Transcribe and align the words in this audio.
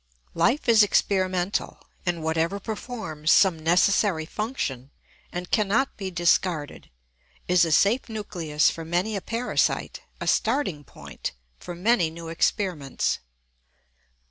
]Life 0.33 0.67
is 0.67 0.81
experimental, 0.81 1.79
and 2.07 2.23
whatever 2.23 2.59
performs 2.59 3.31
some 3.31 3.59
necessary 3.59 4.25
function, 4.25 4.89
and 5.31 5.51
cannot 5.51 5.95
be 5.95 6.09
discarded, 6.09 6.89
is 7.47 7.65
a 7.65 7.71
safe 7.71 8.09
nucleus 8.09 8.71
for 8.71 8.83
many 8.83 9.15
a 9.15 9.21
parasite, 9.21 10.01
a 10.19 10.25
starting 10.25 10.83
point 10.83 11.33
for 11.59 11.75
many 11.75 12.09
new 12.09 12.29
experiments. 12.29 13.19